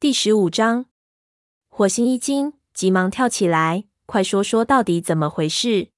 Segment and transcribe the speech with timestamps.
[0.00, 0.86] 第十五章，
[1.68, 5.88] 火星一惊，急忙跳起来，快说说到底怎么回事？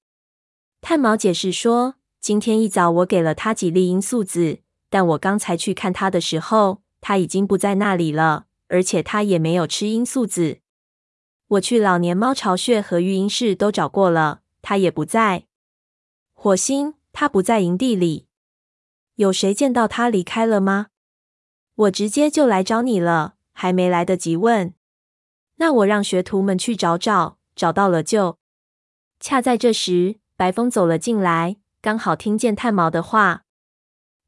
[0.80, 4.58] 炭毛解释说，今天一早我给了他几粒罂粟籽，
[4.90, 10.58] 但我刚才去看他的时候，他已经不在那里了，而且他也没有吃罂粟籽。
[11.46, 15.46] 我去老年猫巢穴和育婴室都找过了，他也不在。
[16.32, 18.26] 火星，他不在营地里。
[19.14, 20.88] 有谁见到他离开了吗？
[21.76, 23.36] 我直接就来找你了。
[23.52, 24.74] 还没来得及问，
[25.56, 28.38] 那我让学徒们去找找，找到了就……
[29.20, 33.44] 恰在这时，白风走了进来，刚好听见炭毛的话。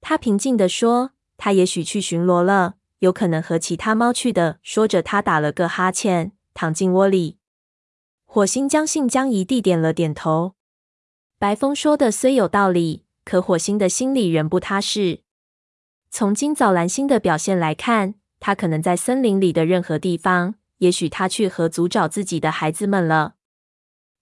[0.00, 7.38] 他平静地说：“他也许去巡逻了，有可能和其他猫去的。”说着，他打了个哈欠，躺进窝里。
[8.24, 10.54] 火星将信将疑地点了点头。
[11.38, 15.22] 白风说的虽有道理，可火星的心里仍不踏实。
[16.10, 18.14] 从今早蓝星的表现来看，
[18.46, 23.36] 他可能在森林里的任何地方，也许他去河族找自己的孩子们了。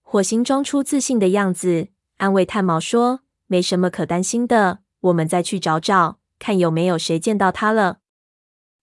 [0.01, 7.97] 火星装出自信的样子，安慰炭毛说：“没什么可担心的，我们再去找找，看有没有谁见到他了。”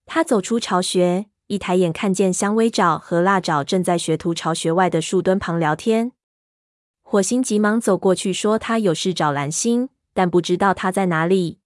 [0.05, 6.13] 他走出巢穴，一抬眼看见香薇爪和辣爪正在学徒巢穴外的树墩旁聊天。
[7.01, 11.61] 火星急忙走过去说：“他有事找蓝星，但不知道他在哪里。”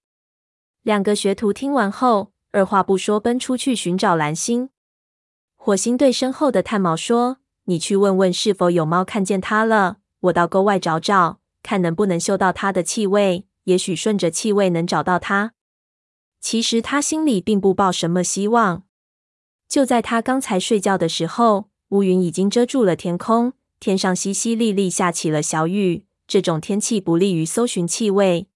[0.82, 4.70] 两个学徒听完后，二话不说，奔出去寻找蓝星。
[5.56, 9.96] 火星对身后的炭毛说：“你去问问是否有猫看见它了。
[10.20, 13.48] 我到沟外找找，看能不能嗅到它的气味。
[13.64, 15.54] 也许顺着气味能找到它。”
[16.38, 18.84] 其实他心里并不抱什么希望。
[19.66, 26.06] 就在他刚才睡觉的时候，乌云已经遮住了天空，天上淅淅沥沥下起了小雨。
[26.28, 28.46] 这种天气不利于搜寻气味。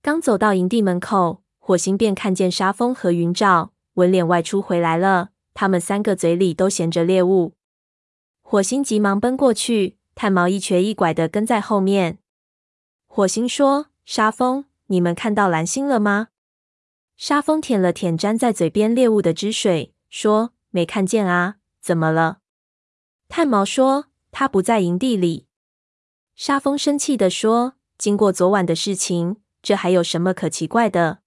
[0.00, 1.42] 刚走到营地门口。
[1.68, 7.52] 火星便看见沙风和云沼纹脸外出回来了，他们三个嘴里都衔着猎物。
[8.40, 12.20] 火星急忙奔过去，炭毛一瘸一拐的跟在后面。
[13.06, 16.28] 火星说：“沙风，你们看到蓝星了吗？”
[17.18, 22.38] 沙风舔了舔粘在嘴边猎物的汁水，说：“没看见啊，怎么了？”
[23.28, 25.44] 炭毛说：“他不在营地里。”
[26.34, 31.18] 沙风生气的说：“经过昨晚的事情，这还有什么可奇怪的？”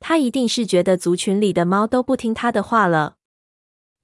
[0.00, 3.16] 他一定是觉得族群里的猫都不听他的话了。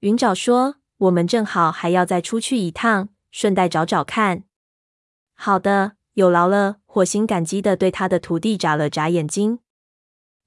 [0.00, 4.44] 云沼说：“我们正好还要再出去一趟，顺带找找看。”
[5.34, 6.77] 好的，有劳了。
[6.84, 9.59] 火星感激的对他的徒弟眨了眨眼睛。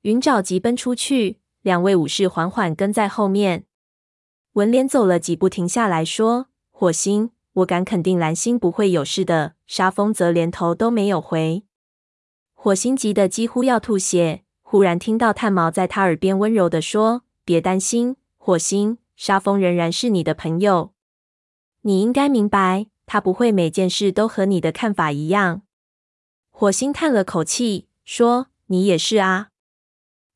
[0.04, 3.66] 云沼急奔出去，两位武士缓缓跟在后面。
[4.54, 11.66] 文莲走了几步，停下来说：“火星，我敢肯定蓝星不会有事的。”沙风则连头都没有回。
[12.54, 14.46] 火星急得几乎要吐血。
[14.70, 20.92] 忽然听到炭毛在他耳边温柔地说：“别担心，火星，沙风仍然是你的朋友。
[21.84, 25.62] 你应该明白，他不会每件事都和你的看法一样。”
[26.52, 29.52] 火星叹了口气说：“你也是啊。”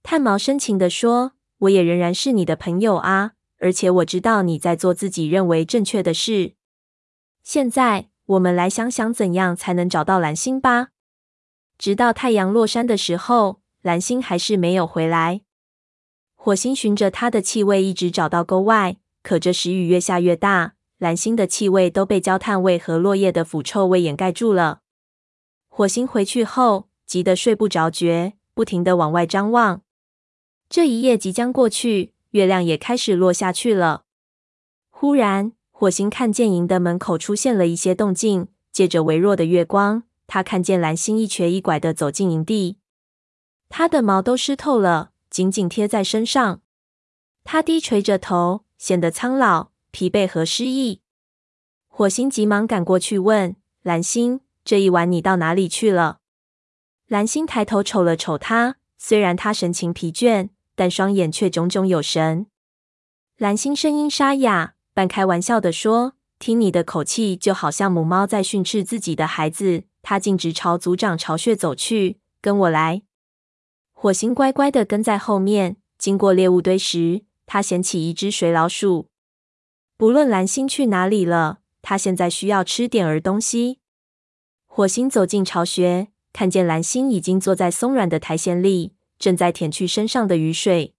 [0.02, 1.34] 炭毛深情地说
[1.68, 6.54] ：“我也仍然是你的朋友啊，而且我知道你在做自己认为正确的事。
[7.44, 10.92] 现在，我们来想想怎样才能找到蓝星吧。
[11.78, 15.42] 直到太阳落山的时候。”蓝星还是没有回来。
[16.36, 24.82] 火星循着它的气味一直找到沟外，可这时雨越下越大，蓝星的气味都被焦炭味和落叶的腐臭味掩盖住了。
[25.68, 29.82] 火星回去后，急得睡不着觉，不停的往外张望。
[30.70, 34.04] 这一夜即将过去，月亮也开始落下去了。
[34.90, 42.78] 忽然，火星看见营的门口出现了一些动静，借着微弱的月光，他看见蓝星一瘸一拐的走进营地。
[43.72, 46.62] 它的毛都湿透了，紧紧贴在身上。
[47.46, 51.00] 它低垂着头，显得苍老、疲惫和失意。
[51.88, 56.20] 火星急忙赶过去问蓝星：“这一晚你到哪里去了？”
[57.08, 62.48] 蓝星抬头瞅了瞅他，虽然他神情疲倦，但双眼却炯炯有神。
[63.38, 73.04] 蓝星声音沙哑，半开玩笑地说：“听你的口气，就好像母猫在训斥自己的孩子。”他径直朝族长巢穴走去，跟我来。
[74.02, 75.78] 火星乖乖地跟在后面。
[76.00, 79.10] 经过猎物堆时，他捡起一只水老鼠。
[79.96, 83.78] 不论蓝星去哪里了，他现在需要吃点儿东西。
[84.66, 90.96] 火星走进巢穴，看见蓝星已经坐在松软的苔藓里，正在舔去身上的雨水。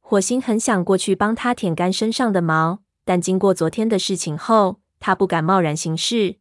[0.00, 6.36] 火星很想过去帮他舔干身上的毛，但经过昨天的事情后，他不敢贸然行事。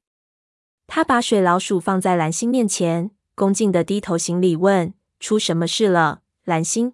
[0.87, 4.93] 他把水老鼠放在蓝星面前，恭敬地低头行礼，问。
[5.19, 6.94] 出什么事了，蓝星？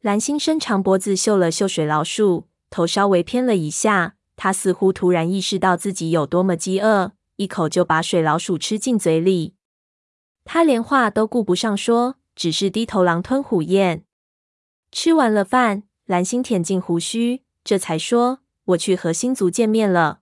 [0.00, 4.16] 蓝星伸长脖子嗅了嗅水老鼠，头稍微偏了一下。
[4.36, 9.54] 他似乎突然意识到自己有多么饥饿，一口就把水老鼠吃进嘴里。
[10.44, 14.04] 他连话都顾不上说，只是低头狼吞虎咽。
[14.92, 20.20] 吃完了饭，蓝星舔尽胡须，这才说：“我去和星族见面了。”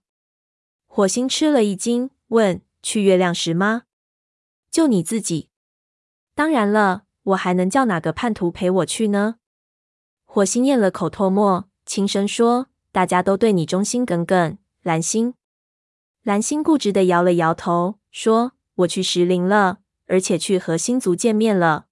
[0.87, 3.83] 火星吃了一惊，问：“去月亮石吗？
[4.71, 5.49] 就你自己
[6.33, 9.35] ？”“当然了，我还能叫哪个叛徒陪我去呢？”
[10.25, 15.33] 火星咽了口唾沫，轻声说：“大家都对你忠心耿耿。”蓝星，
[16.23, 21.87] 蓝星固执地摇了摇头，说：“我去石林了，而且去和星族见面了。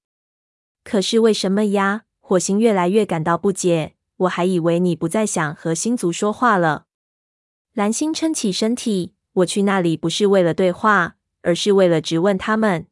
[0.84, 3.96] 可是为什么呀？”火星越来越感到不解。
[4.18, 6.86] 我还以为你不再想和星族说话了。
[7.74, 12.88] 蓝星撑起身体，我去那里不是为了对话，而是为了质问他们。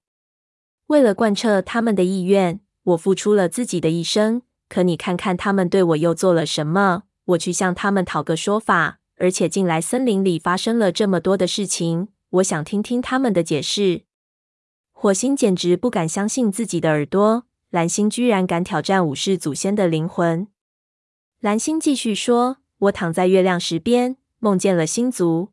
[0.88, 4.41] 为了贯彻他们的意愿，我付出了自己的一生。
[4.69, 7.03] 可你看看他们对我又做了什么？
[7.25, 14.03] 我去向他们讨个说法，而且近来森林里发生了这么多的事情，我想听听他们的解释。
[14.91, 17.45] 火星简直不敢相信自己的耳朵。
[17.69, 20.47] 蓝星居然敢挑战武士祖先的灵魂。
[21.39, 25.50] 蓝星继续说：“我躺在月亮石边，梦见了星族。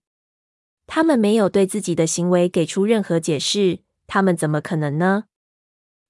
[0.87, 3.79] 他们没有对自己的行为给出任何解释，
[4.13, 5.27] 他们怎么可能呢？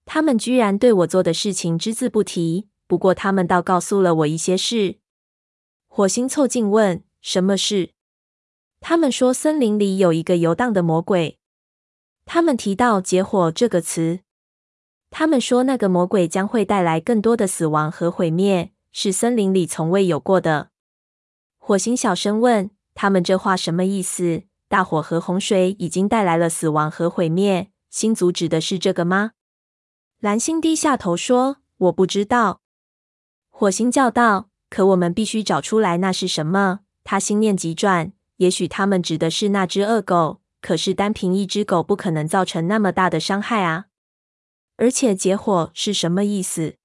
[0.07, 2.71] 他们居然对我做的事情只字不提。
[2.87, 5.01] 不过，他们倒告诉了我一些事。”
[5.87, 7.91] 火星凑近问：“什么事？”
[8.81, 11.39] 他们说：“森林里有一个游荡的魔鬼。”
[12.25, 14.21] 他们提到“劫火”这个词。
[15.11, 20.71] 他们说，那个魔鬼将会带来更多的死亡和毁灭，是森林里从未有过的。
[21.59, 24.45] 火星小声问：“他们这话什么意思？
[24.69, 29.33] 大火和洪水已经带来了死亡和毁灭，星族指的是这个吗？”
[30.21, 32.63] 蓝星低下头说：“我不知道。”
[33.51, 43.87] 火星叫道：“可我们必须找出来那是什么。”他心念急转，也许他们指的是那只恶狗，可是单凭一只狗不可能造成那么大的伤害啊。
[44.77, 46.77] 而且结火是什么意思？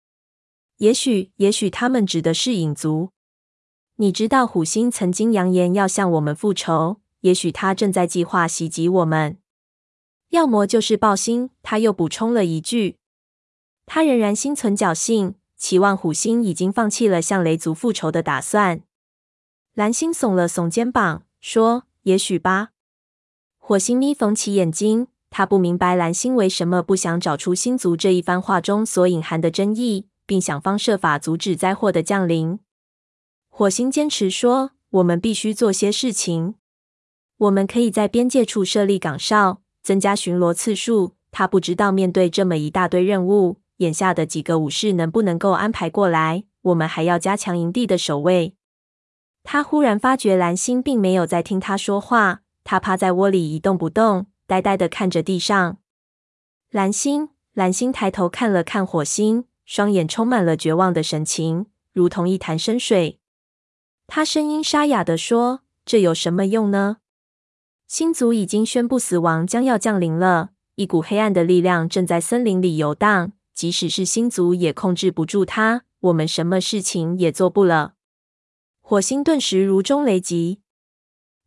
[0.78, 3.12] 也许，也许他们指的是影族。
[3.98, 9.38] 你知道虎星曾经扬言要向我们复仇，也许他正在计划袭击我们。
[10.30, 11.50] 要么就是暴星。
[11.64, 12.98] 他又补充了一句，
[13.86, 18.82] 他仍然心存侥幸，期望虎星已经放弃了向雷族复仇的打算。
[19.74, 22.70] 蓝星耸了耸肩膀，说：“也许吧。”
[23.58, 25.08] 火星眯缝起眼睛。
[25.32, 32.60] 他不明白蓝星为什么不想找出星族这一番话中所隐含的真意，并想方设法阻止灾祸的降临。
[33.50, 36.56] 火星坚持说：“我们必须做些事情。
[37.36, 46.46] 我们可以在边界处设立岗哨，增加巡逻次数。”他不知道面对这么一大堆任务，眼下的几个武士能不能够安排过来。
[46.62, 48.56] 我们还要加强营地的守卫。
[49.44, 54.26] 他忽然发觉蓝星并没有在听他说话，他趴在窝里一动不动。
[54.48, 55.80] 呆呆的看着地上，
[56.72, 63.20] 蓝星，蓝星抬头看了看火星，双眼充满了绝望的神情，如同一潭深水。
[64.08, 66.98] 他声音沙哑的说：“这有什么用呢？
[67.98, 77.94] 星族已经宣布死亡将要降临了，一股黑暗的力量正在森林里游荡，即使是星族也控制不住它，我们什么事情也做不了。”
[78.84, 80.60] 火星顿时如中雷击。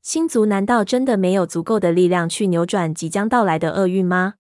[0.00, 4.36] 星族难道真的没有足够的力量去扭转即将到来的厄运吗？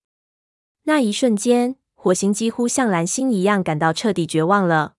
[0.84, 4.94] 那一瞬间，火星几乎像蓝星一样感到彻底绝望了。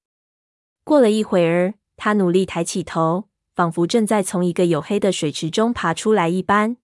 [0.83, 3.23] 过了一会儿，他努力抬起头，
[3.55, 6.77] 仿佛正在从一个黝黑的水池中爬出来一般。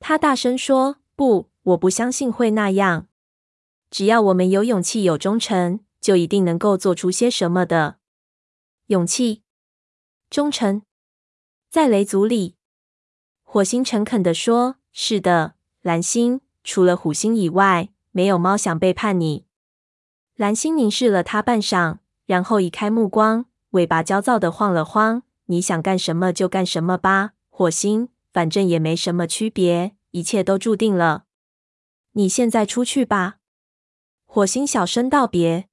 [0.00, 3.06] 他大声说：“不，我不相信会那样。
[3.90, 7.98] 只要我们有勇气、有忠诚，就一定能够做出些什么的。
[8.86, 9.42] 勇气、
[10.30, 10.82] 忠诚，
[11.70, 12.56] 在雷族里。”
[13.44, 19.44] 火星诚恳地说：“是的，蓝星，除了虎星以外，没有猫想背叛你。”
[20.34, 25.24] 蓝星凝视了他半晌，然后移开目光，尾巴焦躁地晃了晃。
[25.46, 31.24] “你想干什么就干什么吧，火星，反正也没什么区别，一切都注定了。
[32.12, 33.36] 你现在出去吧。”
[34.26, 35.68] 火星小声道别。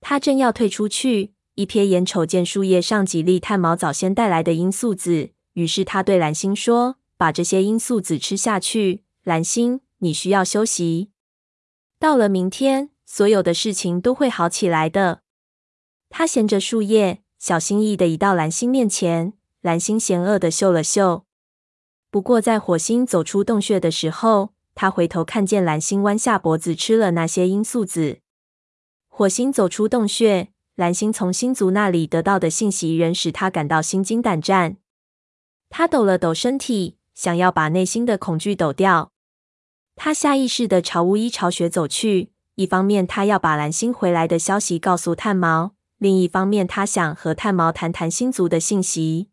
[0.00, 5.32] 他正要退出去，一瞥眼瞅见树叶上几粒炭毛早先带来的罂粟籽。
[5.54, 11.10] 于是他对蓝星说：“把这些罂粟籽吃下去，蓝星，你需要休息。
[11.98, 15.22] 到了明天，所有的事情都会好起来的。”
[16.08, 19.32] 他衔着树叶，小心翼翼地移到蓝星面前。
[19.60, 21.25] 蓝星嫌恶地嗅了嗅。
[22.16, 28.20] 不过，在火星走出洞穴的时候，他回头看见蓝星弯下脖子吃了那些罂粟籽。
[29.06, 34.78] 火星走出洞穴，蓝星从星族那里得到的信息仍使他感到心惊胆战。
[35.68, 39.12] 他抖了抖身体，想要把内心的恐惧抖掉。
[39.94, 49.28] 他下意识的朝巫医巢穴走去，一方面他要把蓝星回来的消息告诉炭毛，另一方面他想和炭毛谈谈星族的信息。